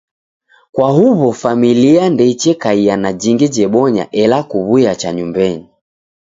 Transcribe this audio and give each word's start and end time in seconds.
Kwa 0.73 0.89
huw'o 0.91 1.31
familia 1.41 2.05
ndeichekaia 2.09 2.95
na 3.03 3.09
jingi 3.21 3.47
jebonya 3.55 4.03
ela 4.21 4.39
kuw'uya 4.49 4.93
cha 5.01 5.09
nyumbenyi. 5.15 5.65